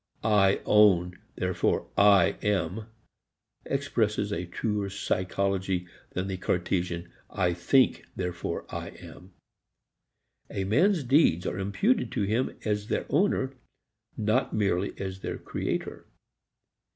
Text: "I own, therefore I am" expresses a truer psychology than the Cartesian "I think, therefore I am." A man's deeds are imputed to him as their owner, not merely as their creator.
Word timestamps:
"I 0.23 0.61
own, 0.65 1.19
therefore 1.35 1.87
I 1.95 2.35
am" 2.41 2.87
expresses 3.65 4.31
a 4.33 4.45
truer 4.47 4.89
psychology 4.89 5.85
than 6.13 6.25
the 6.27 6.37
Cartesian 6.37 7.11
"I 7.29 7.53
think, 7.53 8.05
therefore 8.15 8.65
I 8.73 8.87
am." 8.99 9.33
A 10.49 10.63
man's 10.63 11.03
deeds 11.03 11.45
are 11.45 11.59
imputed 11.59 12.11
to 12.13 12.23
him 12.23 12.57
as 12.65 12.87
their 12.87 13.05
owner, 13.11 13.53
not 14.17 14.53
merely 14.55 14.99
as 14.99 15.19
their 15.19 15.37
creator. 15.37 16.07